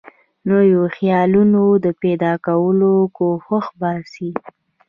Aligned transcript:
نویو 0.49 0.81
خیالونو 0.95 1.63
د 1.85 1.87
پیدا 2.01 2.33
کولو 2.47 2.93
کوښښ 3.17 3.65
باسي. 3.79 4.31